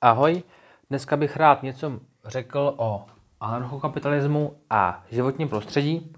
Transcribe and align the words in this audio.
Ahoj, 0.00 0.42
dneska 0.90 1.16
bych 1.16 1.36
rád 1.36 1.62
něco 1.62 2.00
řekl 2.24 2.74
o 2.76 3.06
anarchokapitalismu 3.40 4.56
a 4.70 5.04
životním 5.10 5.48
prostředí, 5.48 6.12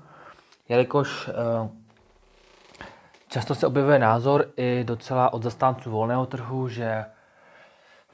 jelikož 0.68 1.28
eh, 1.28 1.68
často 3.28 3.54
se 3.54 3.66
objevuje 3.66 3.98
názor 3.98 4.46
i 4.56 4.84
docela 4.84 5.32
od 5.32 5.42
zastánců 5.42 5.90
volného 5.90 6.26
trhu, 6.26 6.68
že 6.68 7.04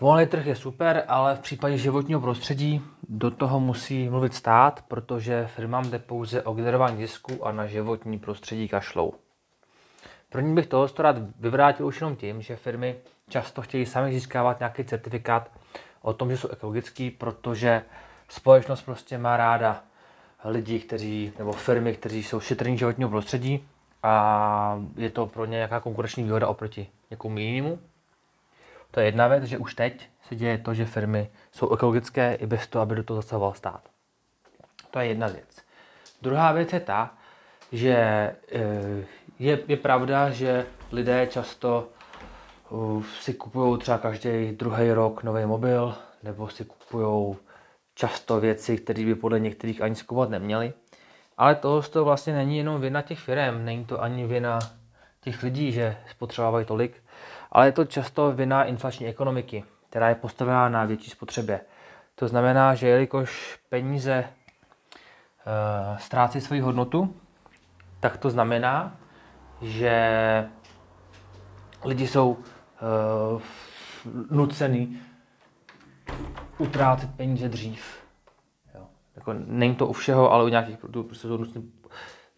volný 0.01 0.27
trh 0.27 0.47
je 0.47 0.57
super, 0.57 1.05
ale 1.09 1.37
v 1.37 1.41
případě 1.41 1.79
životního 1.79 2.21
prostředí 2.21 2.83
do 3.09 3.31
toho 3.31 3.61
musí 3.61 4.09
mluvit 4.09 4.35
stát, 4.35 4.85
protože 4.89 5.47
firmám 5.47 5.91
jde 5.91 5.99
pouze 5.99 6.43
o 6.43 6.55
generování 6.55 6.97
zisku 6.97 7.47
a 7.47 7.53
na 7.53 7.67
životní 7.67 8.19
prostředí 8.19 8.69
kašlou. 8.69 9.15
První 10.35 10.55
bych 10.55 10.67
toho 10.67 10.89
rád 10.99 11.17
vyvrátil 11.39 11.87
už 11.87 12.01
jenom 12.01 12.17
tím, 12.17 12.43
že 12.43 12.57
firmy 12.57 12.97
často 13.29 13.63
chtějí 13.63 13.87
sami 13.87 14.13
získávat 14.13 14.59
nějaký 14.59 14.85
certifikát 14.85 15.51
o 16.03 16.13
tom, 16.13 16.31
že 16.31 16.37
jsou 16.37 16.49
ekologický, 16.49 17.11
protože 17.11 17.83
společnost 18.29 18.83
prostě 18.83 19.19
má 19.19 19.37
ráda 19.37 19.83
lidi, 20.45 20.81
kteří, 20.81 21.33
nebo 21.39 21.53
firmy, 21.53 21.95
kteří 21.95 22.23
jsou 22.23 22.41
šetrní 22.41 22.79
životního 22.79 23.11
prostředí 23.11 23.69
a 24.03 24.83
je 24.97 25.11
to 25.11 25.27
pro 25.27 25.45
ně 25.45 25.57
nějaká 25.57 25.81
konkurenční 25.81 26.25
výhoda 26.25 26.49
oproti 26.49 26.89
někomu 27.11 27.39
jinému. 27.39 27.79
To 28.91 29.01
je 29.01 29.07
jedna 29.07 29.29
věc, 29.29 29.45
že 29.45 29.59
už 29.59 29.75
teď 29.75 30.09
se 30.29 30.37
děje 30.37 30.59
to, 30.59 30.75
že 30.75 30.85
firmy 30.85 31.31
jsou 31.53 31.75
ekologické 31.75 32.35
i 32.35 32.47
bez 32.47 32.67
toho, 32.67 32.83
aby 32.83 32.95
do 32.95 33.03
toho 33.03 33.23
zasahoval 33.23 33.55
stát. 33.55 33.83
To 34.91 34.99
je 34.99 35.07
jedna 35.07 35.27
věc. 35.27 35.63
Druhá 36.23 36.53
věc 36.53 36.73
je 36.73 36.81
ta, 36.81 37.15
že 37.73 37.97
eh, 38.53 39.05
je, 39.39 39.59
je 39.69 39.77
pravda, 39.77 40.31
že 40.31 40.67
lidé 40.93 41.27
často 41.27 41.89
si 43.21 43.35
kupují 43.35 43.79
třeba 43.79 43.99
každý 43.99 44.53
druhý 44.53 44.93
rok 44.93 45.23
nový 45.23 45.47
mobil, 45.47 45.95
nebo 46.23 46.49
si 46.49 46.65
kupují 46.65 47.37
často 47.95 48.41
věci, 48.41 48.79
které 48.79 49.05
by 49.05 49.15
podle 49.15 49.41
některých 49.41 49.83
ani 49.83 49.95
skupovat 49.95 50.31
neměli. 50.31 50.73
Ale 51.37 51.55
to, 51.55 51.83
to 51.83 52.05
vlastně 52.05 52.33
není 52.33 52.59
jenom 52.59 52.81
vina 52.81 53.03
těch 53.03 53.19
firm, 53.19 53.65
není 53.65 53.85
to 53.85 54.03
ani 54.03 54.27
vina 54.27 54.59
těch 55.21 55.43
lidí, 55.43 55.73
že 55.73 55.97
spotřebovávají 56.11 56.67
tolik, 56.67 57.03
ale 57.53 57.67
je 57.67 57.73
to 57.73 57.85
často 57.85 58.33
vina 58.33 58.65
inflační 58.65 59.07
ekonomiky, 59.07 59.65
která 59.91 60.09
je 60.09 60.15
postavená 60.15 60.69
na 60.69 60.85
větší 60.85 61.11
spotřebě. 61.11 61.61
To 62.15 62.29
znamená, 62.29 62.75
že 62.75 62.89
jelikož 62.89 63.59
peníze 63.69 64.25
uh, 64.27 65.99
ztrácí 65.99 66.41
svoji 66.41 66.61
hodnotu, 66.61 67.17
tak 68.01 68.17
to 68.17 68.31
znamená, 68.31 68.97
že 69.63 69.95
lidi 71.85 72.07
jsou 72.07 72.31
uh, 72.31 73.43
nucený 74.31 75.01
utrácet 76.59 77.11
peníze 77.17 77.49
dřív. 77.49 78.05
Jo. 78.75 78.87
Jako, 79.17 79.33
není 79.33 79.75
to 79.75 79.87
u 79.87 79.93
všeho, 79.93 80.33
ale 80.33 80.45
u 80.45 80.49
nějakých 80.49 80.79
produktů 80.79 81.03
prostě 81.03 81.29
jsou 81.29 81.37
nucený 81.37 81.73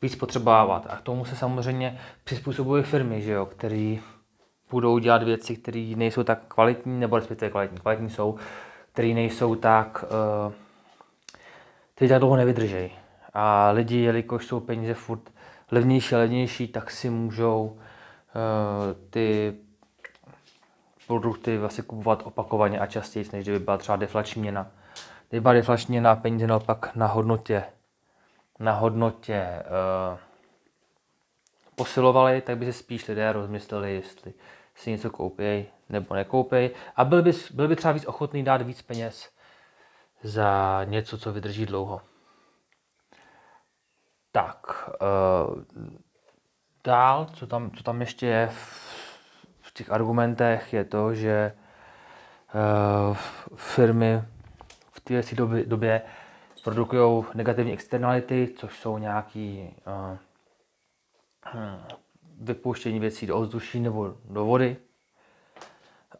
víc 0.02 0.16
potřebovávat. 0.16 0.86
A 0.90 0.96
k 0.96 1.00
tomu 1.00 1.24
se 1.24 1.36
samozřejmě 1.36 1.98
přizpůsobují 2.24 2.82
firmy, 2.82 3.22
že 3.22 3.32
jo, 3.32 3.46
který 3.46 4.00
budou 4.70 4.98
dělat 4.98 5.22
věci, 5.22 5.56
které 5.56 5.92
nejsou 5.96 6.22
tak 6.22 6.38
kvalitní, 6.48 7.00
nebo 7.00 7.16
respektive 7.16 7.50
kvalitní, 7.50 7.78
kvalitní 7.78 8.10
jsou, 8.10 8.36
které 8.92 9.08
nejsou 9.08 9.54
tak, 9.54 10.04
uh, 10.46 10.52
které 11.94 12.08
tak 12.08 12.18
dlouho 12.18 12.36
nevydržejí. 12.36 12.90
A 13.34 13.70
lidi, 13.70 13.96
jelikož 13.96 14.46
jsou 14.46 14.60
peníze 14.60 14.94
furt 14.94 15.30
levnější 15.70 16.14
a 16.14 16.18
levnější, 16.18 16.68
tak 16.68 16.90
si 16.90 17.10
můžou 17.10 17.64
uh, 17.64 17.80
ty 19.10 19.56
produkty 21.06 21.58
vlastně 21.58 21.84
kupovat 21.84 22.22
opakovaně 22.24 22.78
a 22.78 22.86
častěji, 22.86 23.28
než 23.32 23.44
kdyby 23.44 23.58
byla 23.58 23.78
třeba 23.78 23.96
deflační 23.96 24.42
měna. 24.42 24.70
Kdyby 25.28 25.40
byla 25.40 25.54
deflační 25.54 25.92
měna 25.92 26.16
peníze 26.16 26.46
naopak 26.46 26.96
na 26.96 27.06
hodnotě, 27.06 27.64
na 28.58 28.72
hodnotě 28.72 29.46
uh, 30.12 30.18
posilovali, 31.76 32.40
tak 32.40 32.58
by 32.58 32.66
se 32.66 32.72
spíš 32.72 33.08
lidé 33.08 33.32
rozmysleli, 33.32 33.94
jestli 33.94 34.32
si 34.74 34.90
něco 34.90 35.10
koupí 35.10 35.66
nebo 35.88 36.14
nekoupí. 36.14 36.70
A 36.96 37.04
byl 37.04 37.22
by, 37.22 37.32
byl 37.54 37.68
by 37.68 37.76
třeba 37.76 37.92
víc 37.92 38.06
ochotný 38.06 38.42
dát 38.42 38.62
víc 38.62 38.82
peněz 38.82 39.30
za 40.22 40.80
něco, 40.84 41.18
co 41.18 41.32
vydrží 41.32 41.66
dlouho. 41.66 42.00
Tak, 44.36 44.90
uh, 45.00 45.64
dál, 46.84 47.26
co 47.34 47.46
tam, 47.46 47.70
co 47.70 47.82
tam 47.82 48.00
ještě 48.00 48.26
je 48.26 48.46
v, 48.46 48.56
v 49.60 49.72
těch 49.74 49.90
argumentech, 49.90 50.72
je 50.72 50.84
to, 50.84 51.14
že 51.14 51.52
uh, 53.08 53.16
firmy 53.54 54.22
v 54.90 55.00
této 55.00 55.36
době, 55.36 55.66
době 55.66 56.02
produkují 56.64 57.24
negativní 57.34 57.72
externality, 57.72 58.54
což 58.56 58.78
jsou 58.78 58.98
nějaké 58.98 59.68
uh, 59.86 60.16
hm, 61.54 61.78
vypouštění 62.40 63.00
věcí 63.00 63.26
do 63.26 63.36
ovzduší 63.36 63.80
nebo 63.80 64.14
do 64.24 64.44
vody. 64.44 64.76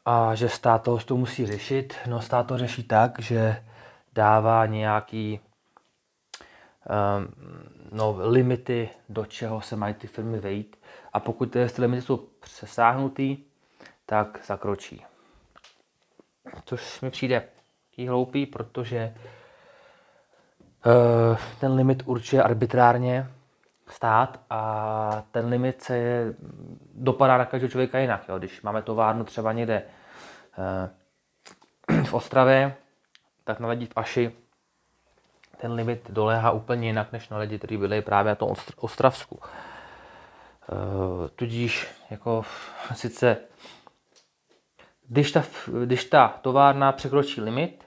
A 0.05 0.35
že 0.35 0.49
stát 0.49 0.83
toho 0.83 0.99
to 0.99 1.17
musí 1.17 1.47
řešit. 1.47 1.95
No 2.07 2.21
stát 2.21 2.47
to 2.47 2.59
řeší 2.59 2.83
tak, 2.83 3.21
že 3.21 3.65
dává 4.13 4.67
nějaký 4.67 5.41
um, 7.19 7.76
no, 7.97 8.17
limity, 8.19 8.89
do 9.09 9.25
čeho 9.25 9.61
se 9.61 9.77
mají 9.77 9.95
ty 9.95 10.07
firmy 10.07 10.39
vejít. 10.39 10.77
A 11.13 11.21
pokud 11.21 11.47
ty 11.47 11.67
limity 11.79 12.03
jsou 12.03 12.17
přesáhnutý, 12.17 13.39
tak 14.07 14.41
zakročí. 14.47 15.05
Což 16.65 17.01
mi 17.01 17.11
přijde 17.11 17.49
taký 17.91 18.09
hloupý, 18.09 18.47
protože 18.47 19.15
uh, 20.87 21.37
ten 21.61 21.73
limit 21.73 22.03
určuje 22.07 22.43
arbitrárně 22.43 23.31
stát 23.89 24.41
a 24.51 25.23
ten 25.31 25.47
limit 25.47 25.83
se 25.83 26.25
dopadá 26.95 27.39
na 27.39 27.45
každého 27.45 27.71
člověka 27.71 27.99
jinak. 27.99 28.25
Jo. 28.29 28.39
Když 28.39 28.63
máme 28.63 28.83
továrnu 28.83 29.25
třeba 29.25 29.53
někde 29.53 29.83
uh, 31.89 32.05
v 32.05 32.15
Ostravě, 32.15 32.77
tak 33.45 33.61
na 33.61 33.69
lidi 33.69 33.87
v 33.87 33.93
Aši 33.97 34.33
ten 35.61 35.73
limit 35.73 36.11
doléhá 36.11 36.51
úplně 36.51 36.87
jinak 36.87 37.13
než 37.13 37.29
na 37.29 37.39
lidi, 37.39 37.59
kteří 37.59 37.77
byli 37.77 38.03
právě 38.03 38.31
na 38.31 38.35
tom 38.35 38.55
Ostravsku. 38.77 39.41
E, 39.43 41.29
tudíž 41.29 41.87
jako 42.11 42.45
sice 42.95 43.37
když 45.09 45.33
ta, 45.33 45.45
když 45.85 46.05
ta 46.05 46.29
továrna 46.43 46.93
překročí 46.93 47.41
limit, 47.41 47.85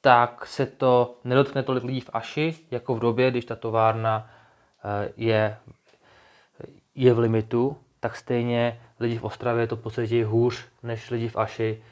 tak 0.00 0.46
se 0.46 0.66
to 0.66 1.18
nedotkne 1.24 1.62
tolik 1.62 1.84
lidí 1.84 2.00
v 2.00 2.10
Aši, 2.12 2.58
jako 2.70 2.94
v 2.94 3.00
době, 3.00 3.30
když 3.30 3.44
ta 3.44 3.56
továrna 3.56 4.30
e, 4.84 5.12
je, 5.16 5.56
je 6.94 7.14
v 7.14 7.18
limitu, 7.18 7.76
tak 8.00 8.16
stejně 8.16 8.80
lidi 9.00 9.18
v 9.18 9.24
Ostravě 9.24 9.66
to 9.66 9.76
pocítí 9.76 10.22
hůř 10.22 10.64
než 10.82 11.10
lidi 11.10 11.28
v 11.28 11.36
Aši 11.36 11.82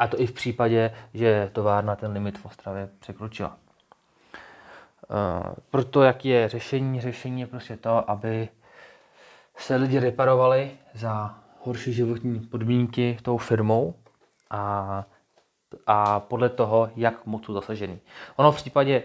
a 0.00 0.06
to 0.06 0.20
i 0.20 0.26
v 0.26 0.32
případě, 0.32 0.94
že 1.14 1.50
továrna 1.52 1.96
ten 1.96 2.12
limit 2.12 2.38
v 2.38 2.46
Ostravě 2.46 2.88
překročila. 3.00 3.56
Uh, 5.10 5.54
proto 5.70 6.02
jak 6.02 6.24
je 6.24 6.48
řešení? 6.48 7.00
Řešení 7.00 7.40
je 7.40 7.46
prostě 7.46 7.76
to, 7.76 8.10
aby 8.10 8.48
se 9.56 9.76
lidi 9.76 9.98
reparovali 9.98 10.70
za 10.94 11.38
horší 11.62 11.92
životní 11.92 12.40
podmínky 12.40 13.18
tou 13.22 13.36
firmou 13.36 13.94
a, 14.50 15.04
a 15.86 16.20
podle 16.20 16.48
toho, 16.48 16.90
jak 16.96 17.26
moc 17.26 17.44
jsou 17.44 17.52
zasažený. 17.52 18.00
Ono 18.36 18.52
v 18.52 18.56
případě, 18.56 19.02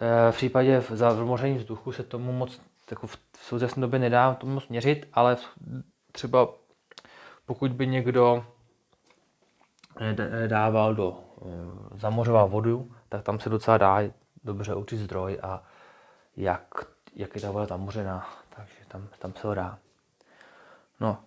eh, 0.00 0.32
v 0.32 0.36
případě 0.36 0.82
zamoření 0.90 1.58
vzduchu 1.58 1.92
se 1.92 2.02
tomu 2.02 2.32
moc 2.32 2.60
jako 2.90 3.06
v 3.06 3.18
současné 3.40 3.80
době 3.80 3.98
nedá 3.98 4.34
tomu 4.34 4.54
moc 4.54 4.68
měřit, 4.68 5.08
ale 5.12 5.36
třeba 6.12 6.48
pokud 7.46 7.72
by 7.72 7.86
někdo 7.86 8.44
dával 10.46 10.94
do, 10.94 11.18
eh, 11.42 11.98
zamořoval 11.98 12.48
vodu, 12.48 12.92
tak 13.08 13.22
tam 13.22 13.38
se 13.38 13.48
docela 13.48 13.78
dá 13.78 13.98
dobře 14.44 14.74
určit 14.74 14.96
zdroj 14.96 15.38
a 15.42 15.62
jak, 16.36 16.66
jak 17.14 17.34
je 17.34 17.40
ta 17.40 17.50
voda 17.50 17.66
zamořená, 17.66 18.28
takže 18.56 18.74
tam, 18.88 19.08
tam 19.18 19.32
se 19.32 19.46
ho 19.46 19.54
dá. 19.54 19.78
No, 21.00 21.18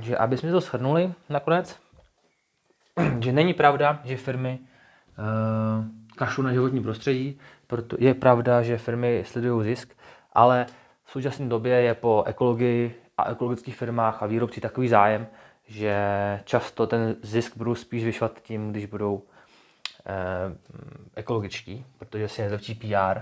že 0.00 0.18
aby 0.18 0.36
jsme 0.36 0.50
to 0.50 0.60
shrnuli 0.60 1.12
nakonec, 1.28 1.78
že 3.20 3.32
není 3.32 3.54
pravda, 3.54 4.00
že 4.04 4.16
firmy 4.16 4.58
uh, 4.58 5.84
kašlu 6.16 6.42
na 6.42 6.52
životní 6.52 6.82
prostředí, 6.82 7.38
proto 7.66 7.96
je 8.00 8.14
pravda, 8.14 8.62
že 8.62 8.78
firmy 8.78 9.24
sledují 9.26 9.64
zisk, 9.64 9.96
ale 10.32 10.66
v 11.04 11.10
současné 11.10 11.48
době 11.48 11.74
je 11.82 11.94
po 11.94 12.24
ekologii 12.26 12.94
a 13.18 13.30
ekologických 13.30 13.76
firmách 13.76 14.22
a 14.22 14.26
výrobcích 14.26 14.62
takový 14.62 14.88
zájem, 14.88 15.26
že 15.66 15.96
často 16.44 16.86
ten 16.86 17.16
zisk 17.22 17.56
budou 17.56 17.74
spíš 17.74 18.04
vyšvat 18.04 18.42
tím, 18.42 18.70
když 18.70 18.86
budou 18.86 19.22
eh, 20.06 20.12
ekologičtí, 21.14 21.86
protože 21.98 22.28
si 22.28 22.42
nezlepší 22.42 22.74
PR. 22.74 23.20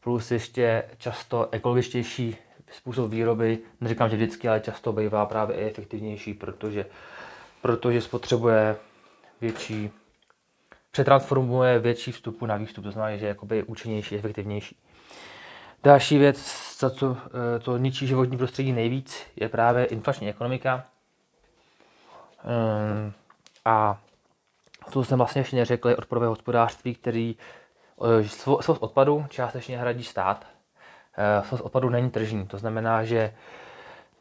Plus 0.00 0.30
ještě 0.30 0.84
často 0.98 1.48
ekologičtější 1.52 2.36
způsob 2.72 3.10
výroby, 3.10 3.58
neříkám, 3.80 4.08
že 4.10 4.16
vždycky, 4.16 4.48
ale 4.48 4.60
často 4.60 4.92
bývá 4.92 5.26
právě 5.26 5.56
i 5.56 5.70
efektivnější, 5.70 6.34
protože, 6.34 6.86
protože 7.62 8.00
spotřebuje 8.00 8.76
větší, 9.40 9.90
přetransformuje 10.90 11.78
větší 11.78 12.12
vstupu 12.12 12.46
na 12.46 12.56
výstup, 12.56 12.84
to 12.84 12.90
znamená, 12.90 13.16
že 13.16 13.24
je 13.24 13.28
jakoby 13.28 13.62
účinnější, 13.62 14.16
efektivnější. 14.16 14.76
Další 15.82 16.18
věc, 16.18 16.38
co 16.90 17.16
eh, 17.16 17.58
to 17.58 17.76
ničí 17.76 18.06
životní 18.06 18.36
prostředí 18.36 18.72
nejvíc, 18.72 19.26
je 19.36 19.48
právě 19.48 19.84
inflační 19.84 20.28
ekonomika. 20.28 20.84
Ehm, 22.46 23.12
a 23.64 23.98
to 24.90 25.04
jsem 25.04 25.18
vlastně 25.18 25.40
ještě 25.40 25.56
neřekl, 25.56 25.88
je 25.88 25.96
odpadové 25.96 26.26
hospodářství, 26.26 26.94
který 26.94 27.36
eh, 28.20 28.28
svoz 28.28 28.68
odpadu 28.68 29.26
částečně 29.28 29.78
hradí 29.78 30.04
stát. 30.04 30.46
Eh, 31.18 31.42
svoz 31.48 31.60
odpadu 31.60 31.90
není 31.90 32.10
tržní, 32.10 32.46
to 32.46 32.58
znamená, 32.58 33.04
že 33.04 33.34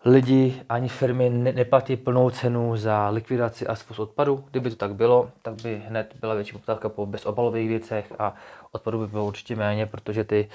lidi 0.05 0.61
ani 0.69 0.89
firmy 0.89 1.29
neplatí 1.29 1.95
plnou 1.95 2.29
cenu 2.29 2.77
za 2.77 3.09
likvidaci 3.09 3.67
a 3.67 3.75
svoz 3.75 3.99
odpadu. 3.99 4.45
Kdyby 4.51 4.69
to 4.69 4.75
tak 4.75 4.95
bylo, 4.95 5.31
tak 5.41 5.61
by 5.61 5.83
hned 5.87 6.13
byla 6.21 6.33
větší 6.33 6.53
poptávka 6.53 6.89
po 6.89 7.05
bezobalových 7.05 7.69
věcech 7.69 8.13
a 8.19 8.35
odpadu 8.71 8.99
by 8.99 9.07
bylo 9.07 9.25
určitě 9.25 9.55
méně, 9.55 9.85
protože 9.85 10.23
ty 10.23 10.49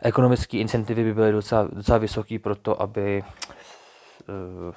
ekonomické 0.00 0.56
incentivy 0.56 1.04
by 1.04 1.14
byly 1.14 1.32
docela, 1.32 1.68
docela 1.72 1.98
vysoké 1.98 2.38
pro 2.38 2.54
to, 2.54 2.82
aby, 2.82 3.24
eh, 4.28 4.74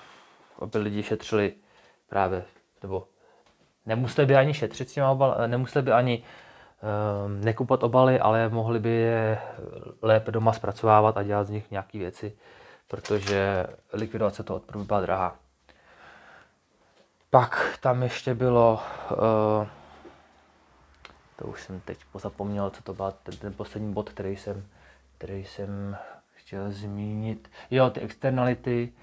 aby 0.60 0.78
lidi 0.78 1.04
šetřili 1.04 1.54
právě, 2.12 2.44
nebo 2.82 3.08
nemuseli 3.86 4.28
by 4.28 4.36
ani 4.36 4.54
šetřit 4.54 4.90
s 4.90 4.94
těma 4.94 5.12
obal, 5.12 5.36
nemuseli 5.48 5.84
by 5.84 5.92
ani 5.92 6.24
um, 6.24 7.42
nekupovat 7.42 7.84
obaly, 7.84 8.20
ale 8.20 8.50
mohli 8.50 8.80
by 8.80 8.90
je 8.90 9.38
lépe 10.02 10.32
doma 10.32 10.54
zpracovávat 10.54 11.18
a 11.18 11.24
dělat 11.24 11.44
z 11.44 11.50
nich 11.50 11.72
nějaké 11.72 11.98
věci, 11.98 12.38
protože 12.88 13.68
likvidace 13.94 14.44
toho 14.44 14.58
odpadu 14.58 14.80
by 14.80 14.86
byla 14.86 15.02
drahá. 15.02 15.36
Pak 17.30 17.78
tam 17.82 18.04
ještě 18.04 18.34
bylo, 18.34 18.80
uh, 19.12 19.68
to 21.36 21.46
už 21.48 21.64
jsem 21.64 21.80
teď 21.80 21.98
pozapomněl, 22.12 22.70
co 22.70 22.84
to 22.84 22.94
byl 22.94 23.14
ten, 23.24 23.38
ten 23.38 23.54
poslední 23.54 23.94
bod, 23.94 24.10
který 24.10 24.36
jsem, 24.36 24.66
který 25.18 25.46
jsem 25.46 25.98
chtěl 26.34 26.72
zmínit. 26.72 27.52
Jo, 27.72 27.90
ty 27.90 28.00
externality, 28.00 28.94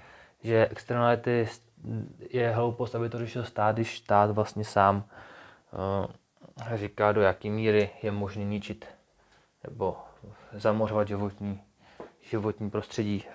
že 0.43 0.67
externality 0.71 1.47
je 2.29 2.51
hloupost, 2.51 2.95
aby 2.95 3.09
to 3.09 3.17
řešil 3.17 3.43
stát, 3.43 3.75
když 3.75 3.97
stát 3.97 4.31
vlastně 4.31 4.65
sám 4.65 5.03
uh, 5.71 6.05
říká, 6.77 7.11
do 7.11 7.21
jaké 7.21 7.49
míry 7.49 7.89
je 8.03 8.11
možné 8.11 8.43
ničit 8.43 8.85
nebo 9.63 9.97
zamořovat 10.53 11.07
životní, 11.07 11.61
životní 12.21 12.69
prostředí 12.69 13.25
uh, 13.25 13.31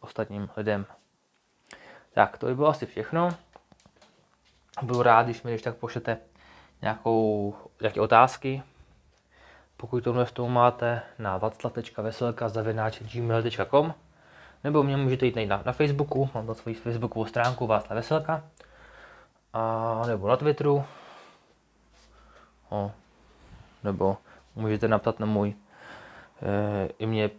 ostatním 0.00 0.48
lidem. 0.56 0.86
Tak, 2.12 2.38
to 2.38 2.46
by 2.46 2.54
bylo 2.54 2.68
asi 2.68 2.86
všechno. 2.86 3.30
Budu 4.82 5.02
rád, 5.02 5.22
když 5.22 5.42
mi 5.42 5.50
když 5.50 5.62
tak 5.62 5.76
pošlete 5.76 6.18
nějakou, 6.82 7.54
nějaké 7.80 8.00
otázky. 8.00 8.62
Pokud 9.76 10.04
tohle 10.04 10.26
s 10.26 10.32
máte 10.48 11.02
na 11.18 11.38
vaclav.veselka.gmail.com 11.38 13.94
nebo 14.64 14.82
mě 14.82 14.96
můžete 14.96 15.26
jít 15.26 15.34
najít 15.34 15.48
na, 15.48 15.62
na 15.66 15.72
Facebooku, 15.72 16.30
mám 16.34 16.46
tam 16.46 16.54
svoji 16.54 16.74
Facebookovou 16.74 17.26
stránku 17.26 17.66
Václav 17.66 17.96
Veselka, 17.96 18.44
a, 19.52 20.02
nebo 20.06 20.28
na 20.28 20.36
Twitteru, 20.36 20.84
o, 22.70 22.92
nebo 23.84 24.16
můžete 24.56 24.88
napsat 24.88 25.20
na 25.20 25.26
můj 25.26 25.54
e, 26.42 26.88
i 26.98 27.06
mě 27.06 27.30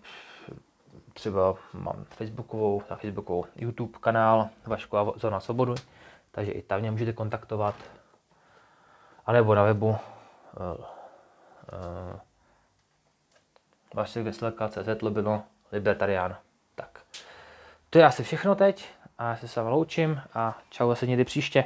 třeba 1.13 1.55
mám 1.73 2.05
Facebookovou, 2.09 2.83
na 2.89 2.95
Facebookovou 2.95 3.45
YouTube 3.55 3.99
kanál 4.01 4.49
Vašková 4.65 5.13
zóna 5.15 5.39
svobodu, 5.39 5.75
takže 6.31 6.51
i 6.51 6.61
tam 6.61 6.79
mě 6.79 6.91
můžete 6.91 7.13
kontaktovat. 7.13 7.75
A 9.25 9.31
nebo 9.31 9.55
na 9.55 9.63
webu 9.63 9.95
e, 9.95 9.97
e, 11.73 12.19
Vašek 13.93 14.23
Veselka.cz 14.23 15.01
lobilo 15.01 15.43
libertarián. 15.71 16.35
To 17.93 17.99
je 17.99 18.05
asi 18.05 18.23
všechno 18.23 18.55
teď 18.55 18.85
a 19.17 19.29
já 19.29 19.35
se 19.35 19.47
s 19.47 19.61
loučím 19.61 20.21
a 20.33 20.57
čau 20.69 20.89
zase 20.89 21.07
někdy 21.07 21.25
příště. 21.25 21.63